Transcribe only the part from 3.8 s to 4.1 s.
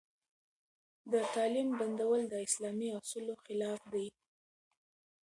دي.